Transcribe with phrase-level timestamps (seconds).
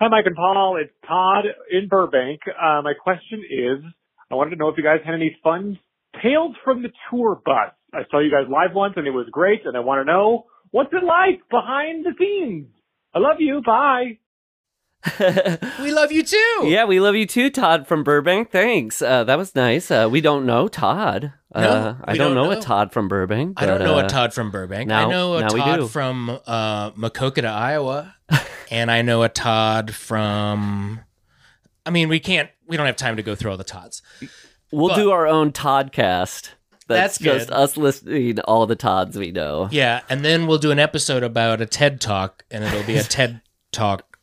[0.01, 0.77] Hi, Mike and Paul.
[0.79, 2.41] It's Todd in Burbank.
[2.49, 3.79] Uh, my question is,
[4.31, 5.79] I wanted to know if you guys had any fun
[6.23, 7.73] tales from the tour bus.
[7.93, 10.45] I saw you guys live once and it was great, and I want to know
[10.71, 12.69] what's it like behind the scenes.
[13.15, 13.63] I love you.
[13.65, 14.19] Bye.
[15.81, 16.61] We love you too.
[16.65, 18.51] Yeah, we love you too, Todd from Burbank.
[18.51, 19.01] Thanks.
[19.01, 19.91] Uh, that was nice.
[19.91, 21.33] Uh, we don't know Todd.
[21.55, 22.59] Uh, No, I we don't, don't know, know.
[22.59, 23.61] a Todd from Burbank.
[23.61, 24.89] I don't know uh, a Todd from Burbank.
[24.89, 25.65] now- I know a now we do.
[25.81, 28.15] Todd from uh, Maquoketa, Iowa,
[28.71, 31.01] and I know a Todd from.
[31.87, 32.51] I mean, we can't.
[32.67, 34.03] We don't have time to go through all the Todds.
[34.73, 36.51] We'll but- do our own Toddcast.
[36.87, 37.55] That's just good.
[37.55, 39.69] us listening all the Todds we know.
[39.71, 43.03] Yeah, and then we'll do an episode about a TED Talk, and it'll be a
[43.05, 44.17] TED Talk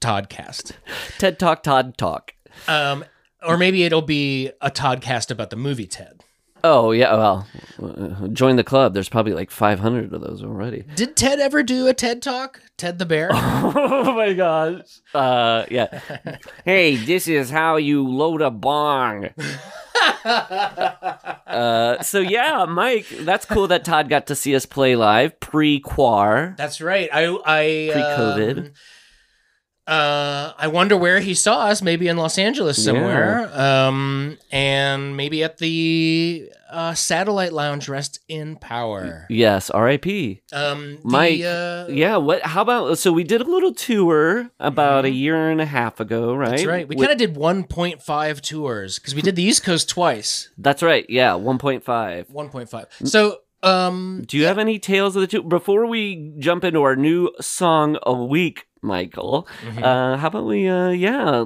[0.00, 0.72] Toddcast.
[1.18, 2.32] TED Talk, Todd Talk.
[2.68, 3.04] Um,
[3.42, 6.24] or maybe it'll be a Toddcast about the movie Ted.
[6.68, 7.46] Oh yeah, well,
[7.80, 8.92] uh, join the club.
[8.92, 10.82] There's probably like 500 of those already.
[10.96, 12.60] Did Ted ever do a TED Talk?
[12.76, 13.30] Ted the Bear?
[13.32, 14.82] oh my gosh.
[15.14, 16.00] Uh, yeah.
[16.64, 19.26] hey, this is how you load a bong.
[21.46, 26.56] uh, so yeah, Mike, that's cool that Todd got to see us play live pre-quar.
[26.58, 27.08] That's right.
[27.12, 28.58] I I Pre-COVID.
[28.58, 28.72] um,
[29.86, 31.80] uh, I wonder where he saw us.
[31.82, 33.48] Maybe in Los Angeles somewhere.
[33.58, 37.88] Um, and maybe at the uh, Satellite Lounge.
[37.88, 39.26] Rest in power.
[39.30, 40.42] Yes, R.I.P.
[40.52, 42.42] Um, the, Mike, Uh, Yeah, what?
[42.42, 42.98] How about?
[42.98, 46.46] So we did a little tour about a year and a half ago, right?
[46.48, 46.56] Mm-hmm.
[46.56, 46.88] That's right.
[46.88, 50.48] We With- kind of did 1.5 tours because we did the East Coast twice.
[50.58, 51.06] That's right.
[51.08, 52.26] Yeah, 1.5.
[52.32, 52.86] 1.5.
[53.08, 55.42] So, um, Do you have any tales of the two?
[55.42, 59.82] Before we jump into our new song a week, Michael, Mm-hmm.
[59.82, 61.44] uh, how about we, uh, yeah,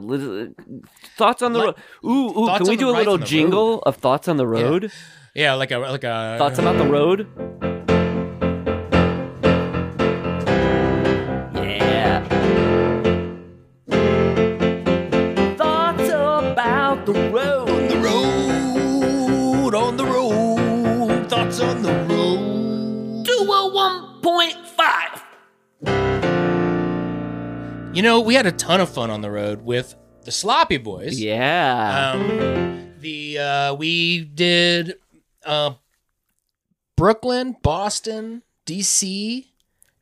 [1.16, 1.74] thoughts on the road?
[2.04, 4.92] Ooh, ooh, can we do a little jingle of thoughts on the road?
[5.34, 7.26] yeah, like a like a Thoughts about the road?
[27.92, 31.20] You know, we had a ton of fun on the road with the Sloppy Boys.
[31.20, 32.12] Yeah.
[32.14, 34.94] Um, the uh, we did
[35.44, 35.72] uh,
[36.96, 39.44] Brooklyn, Boston, DC,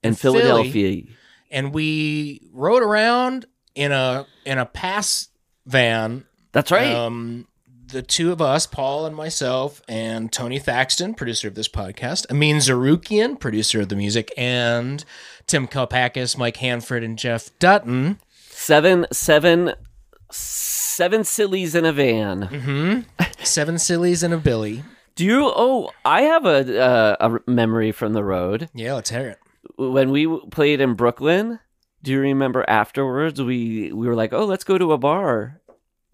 [0.03, 0.43] and Philly.
[0.43, 1.05] Philadelphia.
[1.51, 5.29] and we rode around in a in a pass
[5.65, 6.25] van.
[6.53, 6.93] That's right.
[6.95, 7.49] Um,
[7.87, 12.57] the two of us, Paul and myself, and Tony Thaxton, producer of this podcast, Amin
[12.57, 15.07] Zarukian, producer of the music, and
[15.49, 18.21] Tim Kalpakis, Mike Hanford, and Jeff Dutton.
[18.51, 19.73] Seven, seven,
[20.31, 22.43] seven sillies in a van.
[22.43, 23.23] Mm-hmm.
[23.43, 24.85] Seven sillies and a Billy.
[25.15, 25.45] Do you?
[25.45, 27.17] Oh, I have a uh,
[27.47, 29.39] a memory from the road Yeah, let's hear it.
[29.77, 31.59] when we played in Brooklyn.
[32.03, 33.43] Do you remember afterwards?
[33.43, 35.61] We we were like, oh, let's go to a bar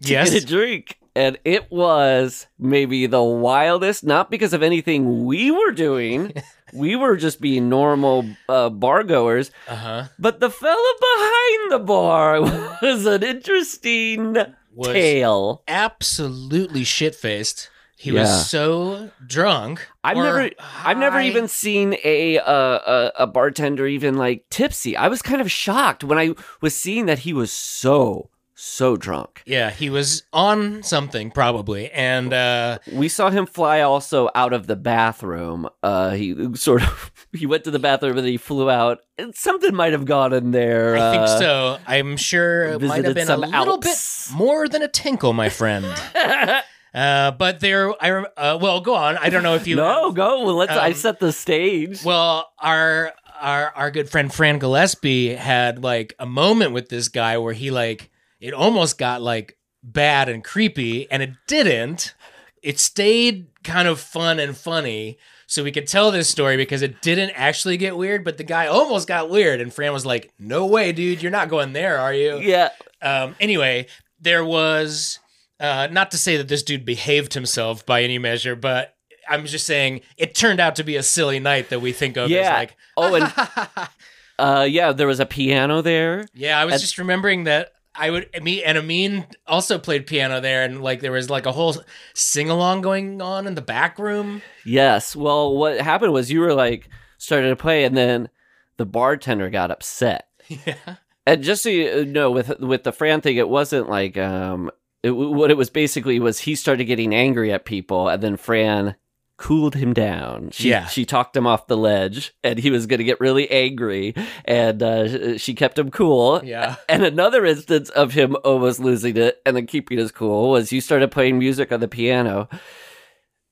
[0.02, 0.30] to Yes.
[0.30, 4.04] get a drink, and it was maybe the wildest.
[4.04, 6.32] Not because of anything we were doing.
[6.74, 9.50] we were just being normal uh, bar goers.
[9.68, 10.04] Uh huh.
[10.18, 12.40] But the fella behind the bar
[12.82, 14.34] was an interesting
[14.74, 15.62] Was tale.
[15.68, 17.70] absolutely shit faced.
[17.96, 18.22] He Yeah.
[18.22, 19.86] was so drunk.
[20.02, 20.50] I've never,
[20.84, 24.96] I've never even seen a, uh, a a bartender even like tipsy.
[24.96, 29.42] I was kind of shocked when I was seeing that he was so so drunk.
[29.46, 34.66] Yeah, he was on something probably, and uh, We saw him fly also out of
[34.66, 35.68] the bathroom.
[35.82, 38.98] Uh, he sort of he went to the bathroom and he flew out.
[39.18, 40.96] And something might have gone in there.
[40.96, 41.78] I think uh, so.
[41.86, 43.96] I'm sure it might have been a little bit
[44.32, 45.84] more than a tinkle, my friend.
[46.94, 49.16] uh, but there, I uh, well, go on.
[49.18, 50.44] I don't know if you no, go.
[50.44, 50.72] Well, let's.
[50.72, 52.04] I Um, set the stage.
[52.04, 57.38] Well, our our our good friend Fran Gillespie had like a moment with this guy
[57.38, 58.10] where he like
[58.44, 62.14] it almost got like bad and creepy, and it didn't.
[62.62, 65.18] It stayed kind of fun and funny.
[65.46, 68.66] So we could tell this story because it didn't actually get weird, but the guy
[68.66, 72.14] almost got weird, and Fran was like, "No way, dude, you're not going there, are
[72.14, 72.70] you?" Yeah.
[73.02, 73.86] Um, anyway,
[74.20, 75.18] there was
[75.60, 78.94] uh, not to say that this dude behaved himself by any measure, but
[79.28, 82.24] I'm just saying it turned out to be a silly night that we think of
[82.24, 82.54] as Yeah.
[82.54, 83.32] like, Oh, and
[84.38, 86.26] uh, yeah, there was a piano there.
[86.34, 86.58] yeah.
[86.58, 90.62] I was And- just remembering that I would me and Amin also played piano there,
[90.64, 91.76] and like there was like a whole
[92.14, 94.42] sing along going on in the back room.
[94.64, 95.14] Yes.
[95.14, 96.88] Well, what happened was you were like
[97.18, 98.28] started to play, and then
[98.76, 100.28] the bartender got upset.
[100.48, 100.96] Yeah,
[101.26, 104.70] And just so you know, with with the Fran thing, it wasn't like um,
[105.02, 108.94] it, what it was basically was he started getting angry at people, and then Fran
[109.36, 110.50] cooled him down.
[110.52, 110.86] She, Yeah.
[110.86, 114.14] she talked him off the ledge, and he was going to get really angry,
[114.44, 116.40] and uh, she kept him cool.
[116.44, 116.76] yeah.
[116.88, 120.80] And another instance of him almost losing it and then keeping his cool was you
[120.80, 122.48] started playing music on the piano.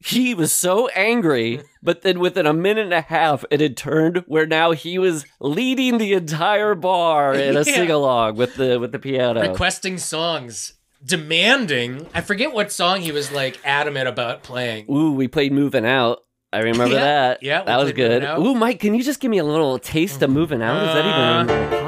[0.04, 4.24] He was so angry, but then within a minute and a half, it had turned
[4.26, 7.74] where now he was leading the entire bar in a Yeah.
[7.74, 9.40] sing along with the with the piano.
[9.40, 12.06] Requesting songs, demanding.
[12.14, 14.86] I forget what song he was like adamant about playing.
[14.90, 16.20] Ooh, we played "Moving Out."
[16.52, 17.42] I remember Yeah, that.
[17.42, 18.22] yeah, that was good.
[18.38, 20.82] Ooh, Mike, can you just give me a little taste of "Moving Out"?
[20.88, 21.81] Is that even uh,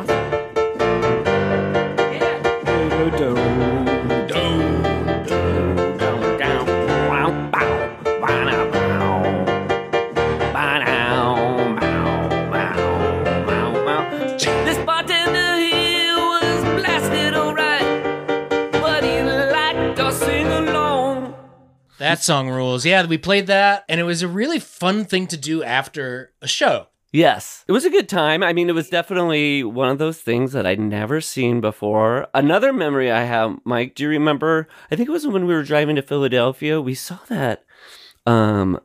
[22.15, 22.87] That song rules.
[22.87, 26.47] Yeah, we played that, and it was a really fun thing to do after a
[26.47, 26.87] show.
[27.11, 28.41] Yes, it was a good time.
[28.41, 32.29] I mean, it was definitely one of those things that I'd never seen before.
[32.33, 34.69] Another memory I have, Mike, do you remember?
[34.93, 36.81] I think it was when we were driving to Philadelphia.
[36.81, 37.65] We saw that.
[38.27, 38.79] Um,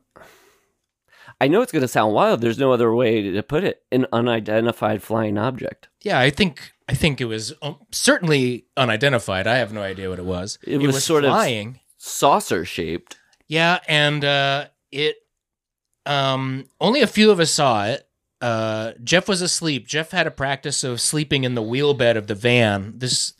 [1.40, 2.40] I know it's going to sound wild.
[2.40, 3.84] There's no other way to put it.
[3.92, 5.86] An unidentified flying object.
[6.02, 9.46] Yeah, I think I think it was um, certainly unidentified.
[9.46, 10.58] I have no idea what it was.
[10.66, 11.78] It was sort of- flying.
[12.02, 13.18] Saucer shaped.
[13.50, 15.16] Yeah, and uh, it
[16.06, 18.06] um, only a few of us saw it.
[18.40, 19.86] Uh, Jeff was asleep.
[19.88, 22.94] Jeff had a practice of sleeping in the wheel bed of the van.
[22.96, 23.34] This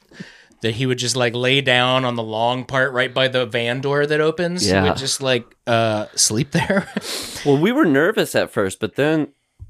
[0.62, 3.80] that he would just like lay down on the long part right by the van
[3.80, 4.62] door that opens.
[4.64, 4.82] He Yeah.
[4.82, 6.88] would just like uh, sleep there.
[7.46, 9.28] Well, we were nervous at first, but then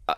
[0.08, 0.14] uh,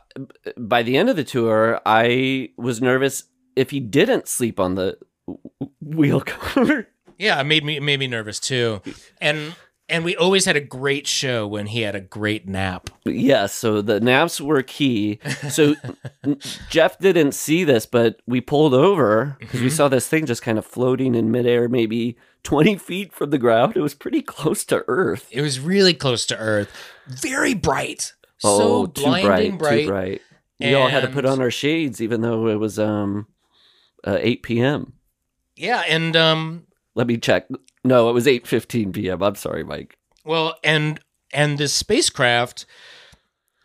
[0.57, 3.25] by the end of the tour, I was nervous
[3.57, 4.97] if he didn't sleep on the
[5.27, 5.51] w-
[5.83, 6.89] wheel cover.
[7.19, 8.81] Yeah, it made me it made me nervous too.
[9.21, 9.55] And
[9.93, 12.89] and we always had a great show when he had a great nap.
[13.05, 15.21] Yes, so the naps were key.
[15.51, 15.75] So
[16.71, 20.59] Jeff didn't see this, but we pulled over because we saw this thing just kind
[20.59, 23.77] of floating in midair, maybe 20 feet from the ground.
[23.77, 25.29] It was pretty close to Earth.
[25.31, 26.71] It was really close to Earth.
[27.07, 28.15] Very bright.
[28.43, 29.81] oh, so too blinding bright, bright.
[29.83, 30.21] too bright.
[30.59, 33.27] We all had to put on our shades, even though it was um
[34.05, 34.95] uh, 8 p.m.
[35.55, 37.47] Yeah, and um Let me check.
[37.85, 39.23] No, it was 8:15 p.m.
[39.23, 39.97] I'm sorry, Mike.
[40.25, 41.01] well and
[41.33, 42.67] and this spacecraft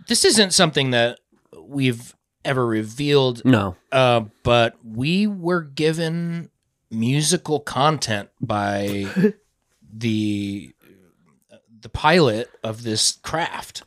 [0.07, 1.19] this isn't something that
[1.61, 2.15] we've
[2.45, 3.75] ever revealed No.
[3.91, 6.49] uh but we were given
[6.89, 9.05] musical content by
[9.93, 10.71] the
[11.81, 13.83] the pilot of this craft.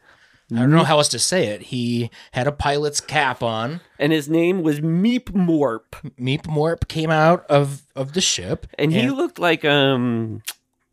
[0.52, 1.62] I don't know how else to say it.
[1.62, 3.80] He had a pilot's cap on.
[3.98, 5.82] And his name was Meep Morp.
[6.18, 10.42] Meep Morp came out of of the ship, And he looked like um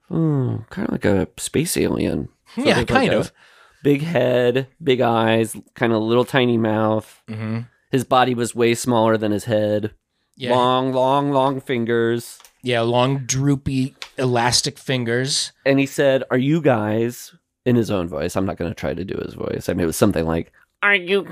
[0.08, 2.30] hmm, kind of like a space alien.
[2.56, 3.32] yeah, Something like kind of.
[3.84, 7.22] Big head, big eyes, kind of little tiny mouth.
[7.28, 7.60] hmm
[7.92, 9.94] His body was way smaller than his head.
[10.36, 12.40] Yeah, Long, long, long fingers.
[12.62, 15.52] yeah, long, droopy, elastic fingers.
[15.66, 17.34] And he said, Are you guys,
[17.68, 19.70] in his own voice, I'm not going to try to do his voice.
[19.70, 21.28] I mean, it was something like, Are you,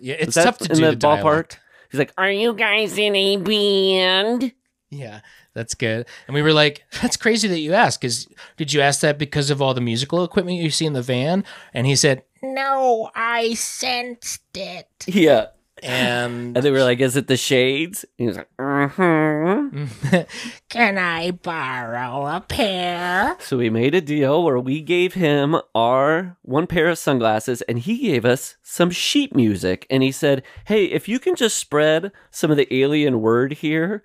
[0.00, 1.22] Yeah, it's tough to in do the the, ballpark?
[1.22, 1.60] dialect.
[1.90, 4.52] he's like, Are you guys in a band?
[4.90, 5.20] Yeah,
[5.54, 6.06] that's good.
[6.28, 9.50] And we were like, "That's crazy that you asked." Because did you ask that because
[9.50, 11.42] of all the musical equipment you see in the van?
[11.72, 15.46] And he said, "No, I sensed it." Yeah.
[15.82, 18.04] And And they were like, Is it the shades?
[18.16, 20.16] He was like, Mm hmm.
[20.68, 23.36] can I borrow a pair?
[23.40, 27.78] So we made a deal where we gave him our one pair of sunglasses and
[27.78, 29.86] he gave us some sheet music.
[29.90, 34.02] And he said, Hey, if you can just spread some of the alien word here.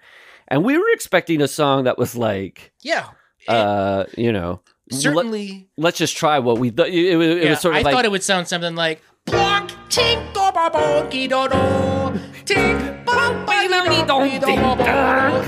[0.48, 3.08] And we were expecting a song that was like, Yeah,
[3.48, 4.62] uh, you know,
[4.92, 5.70] certainly.
[5.78, 6.90] let, us just try what we thought.
[6.90, 8.76] It, it, was- it yeah, was sort of I like, thought it would sound something
[8.76, 12.20] like "Block Tinko ba bonky do do.
[12.46, 12.99] Tick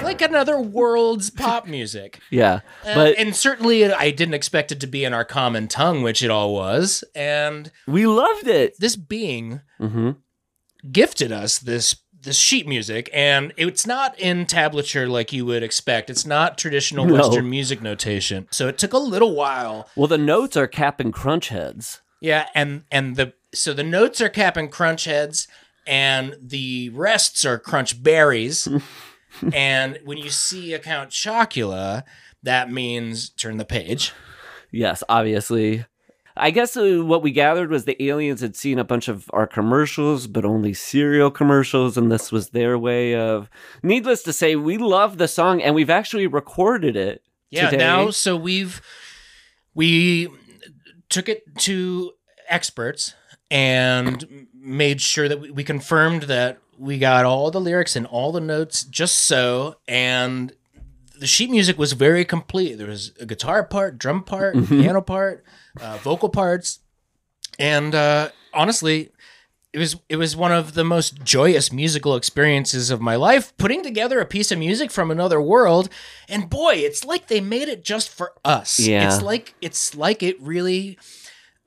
[0.03, 2.20] Like another world's pop music.
[2.30, 6.01] Yeah, Uh, but and certainly I didn't expect it to be in our common tongue,
[6.03, 7.03] which it all was.
[7.15, 8.80] And we loved it.
[8.80, 10.12] this being hmm
[10.91, 16.10] gifted us this this sheet music and it's not in tablature like you would expect
[16.10, 17.13] it's not traditional No.
[17.13, 21.50] western music notation so it took a little while Well, the notes are Cap'n Crunch
[21.50, 22.01] heads.
[22.20, 25.48] yeah and and the so the notes are Cap'n Crunch heads
[25.88, 28.68] and the rests are crunch berries
[29.54, 32.04] and when you see a count chocula
[32.44, 34.14] that means turn the page
[34.72, 35.86] Yes, obviously.
[36.38, 39.46] I guess uh, what we gathered was the aliens had seen a bunch of our
[39.46, 43.50] commercials, but only cereal commercials, and this was their way of.
[43.84, 47.22] Needless to say, we love the song, and we've actually recorded it.
[47.50, 47.84] Yeah, today.
[47.84, 48.82] now so we've
[49.74, 50.30] we
[51.10, 52.14] took it to
[52.48, 53.14] experts
[53.51, 58.31] and made sure that we, we confirmed that we got all the lyrics and all
[58.31, 60.53] the notes just so and
[61.20, 62.75] the sheet music was very complete.
[62.79, 65.46] There was a guitar part, drum part, piano part,
[65.79, 66.79] uh, vocal parts,
[67.60, 69.12] and uh, honestly,
[69.72, 73.55] it was it was one of the most joyous musical experiences of my life.
[73.58, 75.89] Putting together a piece of music from another world,
[76.27, 78.79] and boy, it's like they made it just for us.
[78.79, 79.05] Yeah.
[79.05, 80.98] it's like it's like it really.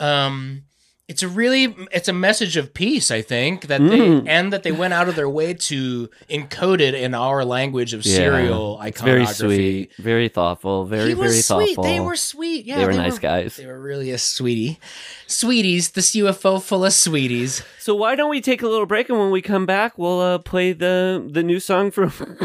[0.00, 0.64] Um,
[1.06, 3.90] it's a really it's a message of peace i think that Mm.
[4.24, 7.92] they and that they went out of their way to encode it in our language
[7.92, 8.16] of Yeah.
[8.16, 11.74] cereal It's iconography very sweet, very thoughtful, very, he was very sweet.
[11.76, 11.84] thoughtful.
[11.84, 12.64] They were sweet.
[12.64, 13.56] Yeah, They were nice were- guys.
[13.56, 14.78] They were really a sweetie.
[15.26, 17.62] Sweeties, this UFO full of sweeties.
[17.78, 20.38] So why don't we take a little break, and when we come back, we'll uh,
[20.38, 22.08] play the the new song from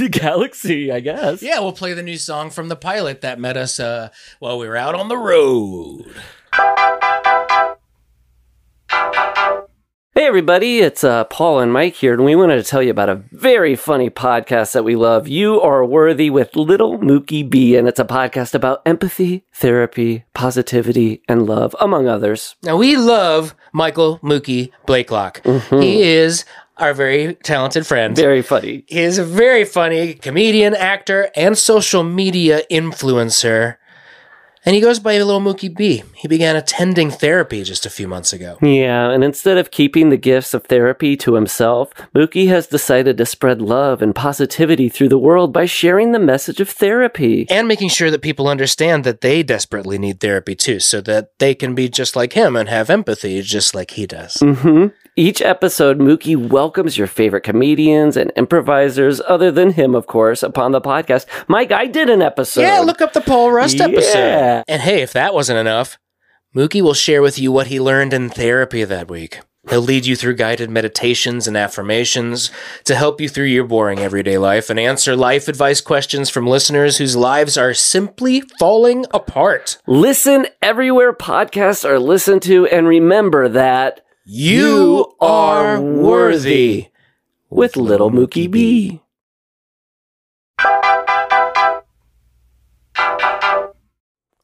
[0.00, 1.42] the Galaxy, I guess.
[1.42, 4.66] Yeah, we'll play the new song from the pilot that met us uh, while we
[4.66, 6.06] were out on the road.
[10.28, 13.22] Everybody, it's uh, Paul and Mike here, and we wanted to tell you about a
[13.32, 15.26] very funny podcast that we love.
[15.26, 21.22] You are worthy with Little Mookie B, and it's a podcast about empathy, therapy, positivity,
[21.30, 22.56] and love, among others.
[22.62, 25.80] Now we love Michael Mookie Blakelock.
[25.80, 26.44] He is
[26.76, 28.14] our very talented friend.
[28.14, 28.84] Very funny.
[28.86, 33.78] He is a very funny comedian, actor, and social media influencer.
[34.68, 36.02] And he goes by a Little Mookie B.
[36.14, 38.58] He began attending therapy just a few months ago.
[38.60, 43.24] Yeah, and instead of keeping the gifts of therapy to himself, Mookie has decided to
[43.24, 47.46] spread love and positivity through the world by sharing the message of therapy.
[47.48, 51.54] and making sure that people understand that they desperately need therapy too, so that they
[51.54, 54.36] can be just like him and have empathy just like he does.
[54.36, 60.44] hmm Each episode, Mookie welcomes your favorite comedians and improvisers, other than him, of course,
[60.44, 61.26] upon the podcast.
[61.48, 62.60] Mike, I did an episode.
[62.60, 64.62] Yeah, look up the Paul Rust episode.
[64.68, 65.98] And hey, if that wasn't enough,
[66.54, 69.40] Mookie will share with you what he learned in therapy that week.
[69.68, 72.52] He'll lead you through guided meditations and affirmations
[72.84, 76.98] to help you through your boring everyday life and answer life advice questions from listeners
[76.98, 79.78] whose lives are simply falling apart.
[79.88, 86.88] Listen everywhere podcasts are listened to, and remember that You are worthy.
[87.48, 89.00] with Little Mookie B.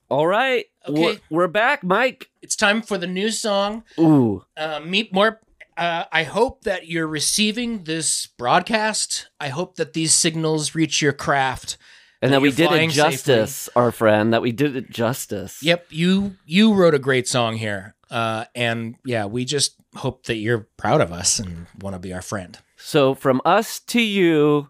[0.09, 0.65] All right.
[0.89, 1.03] Okay.
[1.03, 2.31] We're, we're back, Mike.
[2.41, 3.85] It's time for the new song.
[3.99, 4.43] Ooh.
[4.57, 5.37] uh, Meep Morp.
[5.77, 9.29] Uh, I hope that you're receiving this broadcast.
[9.39, 11.77] I hope that these signals reach your craft.
[12.23, 15.63] And that that we did it justice, our friend, that we did it justice.
[15.63, 20.37] Yep, you you wrote a great song here, uh, and yeah, we just hope that
[20.37, 22.57] you're proud of us and want to be our friend.
[22.77, 24.69] So from us to you,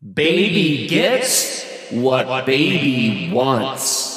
[0.00, 4.07] Baby gets what baby wants.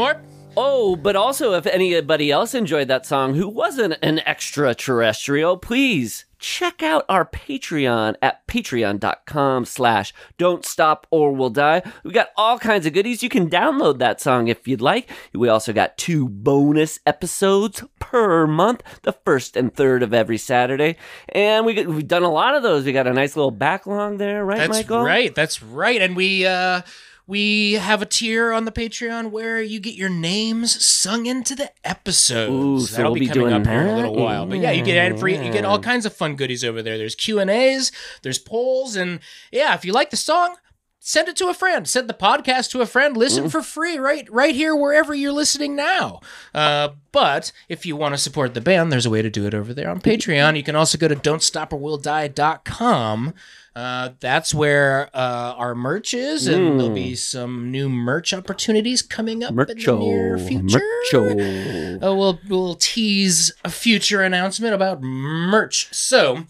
[0.00, 0.30] For you, Meep Morp.
[0.56, 6.82] Oh, but also if anybody else enjoyed that song who wasn't an extraterrestrial, please check
[6.82, 11.82] out our Patreon at patreon.com slash don't stop or we'll die.
[12.02, 13.22] We've got all kinds of goodies.
[13.22, 15.08] You can download that song if you'd like.
[15.32, 20.96] We also got two bonus episodes per month, the first and third of every Saturday.
[21.28, 22.84] And we, we've done a lot of those.
[22.84, 25.02] We got a nice little backlog there, right, That's Michael?
[25.04, 25.34] right.
[25.34, 26.02] That's right.
[26.02, 26.82] And we uh
[27.30, 31.70] we have a tier on the Patreon where you get your names sung into the
[31.84, 32.52] episodes.
[32.52, 34.46] Ooh, so That'll we'll be, be coming up here in a little while.
[34.46, 35.36] But yeah, you get ad free.
[35.38, 36.98] You get all kinds of fun goodies over there.
[36.98, 37.92] There's Q and A's.
[38.22, 39.20] There's polls, and
[39.52, 40.56] yeah, if you like the song.
[41.02, 41.88] Send it to a friend.
[41.88, 43.16] Send the podcast to a friend.
[43.16, 43.50] Listen Mm.
[43.50, 46.20] for free, right, right here wherever you're listening now.
[46.54, 49.54] Uh, but if you want to support the band, there's a way to do it
[49.54, 50.58] over there on Patreon.
[50.58, 53.32] You can also go to don'tstoporwilldie.com.
[53.76, 59.44] Uh, that's where uh, our merch is, and there'll be some new merch opportunities coming
[59.44, 60.80] up in the near future.
[61.12, 62.02] Mercho.
[62.02, 65.92] Uh, we'll we'll tease a future announcement about merch.
[65.94, 66.44] So,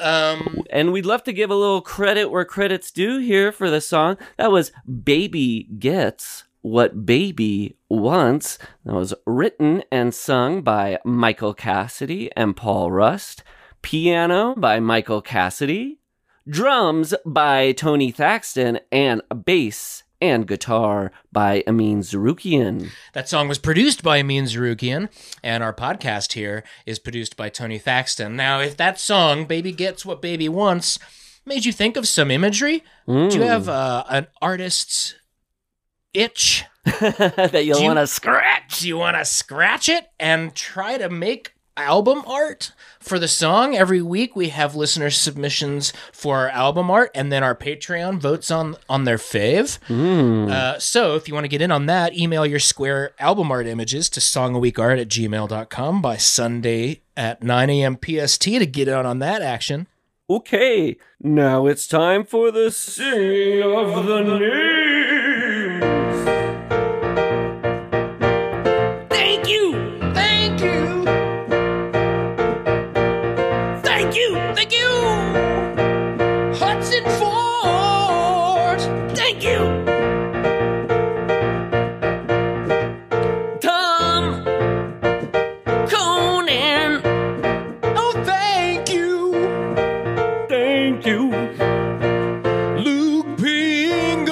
[0.00, 3.80] um, And we'd love to give a little credit where credit's due here for the
[3.80, 4.18] song.
[4.36, 4.70] That was
[5.04, 8.58] Baby Gets What Baby Wants.
[8.84, 13.42] That was written and sung by Michael Cassidy and Paul Rust.
[13.80, 16.00] Piano by Michael Cassidy.
[16.48, 18.80] Drums by Tony Thaxton.
[18.92, 22.88] And bass and guitar by Amin Zarukian.
[23.12, 25.08] that song was produced by Amin Zarukian,
[25.42, 28.36] and our podcast here is produced by Tony Thaxton.
[28.36, 30.98] Now, if that song "Baby Gets What Baby Wants"
[31.44, 35.14] made you think of some imagery, do you have uh, an artist's
[36.14, 36.64] itch?
[37.00, 38.82] that you'll want to scratch.
[38.82, 43.76] You want to scratch it and try to make album art for the song?
[43.76, 48.50] Every week we have listener submissions for our album art, and then our Patreon votes
[48.50, 49.78] on on their fave.
[50.50, 53.66] Uh, so if you want to get in on that, email your square album art
[53.66, 57.96] images to songaweekart at gmail.com by Sunday at 9 a.m.
[57.96, 59.86] PST to get in on that action.
[60.28, 64.65] Okay, now it's time for the singing of the names.
[92.78, 94.28] Luke Pingo.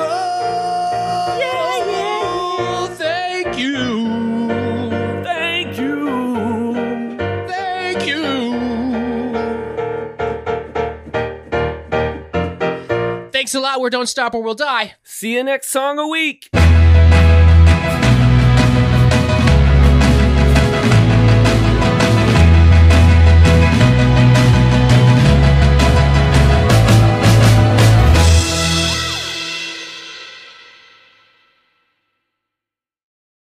[1.38, 2.87] Yeah, yeah.
[2.94, 4.48] Thank you.
[5.24, 6.74] Thank you.
[7.48, 8.22] Thank you.
[13.30, 13.80] Thanks a lot.
[13.80, 14.94] We're Don't Stop or We'll Die.
[15.02, 16.48] See you next song a week.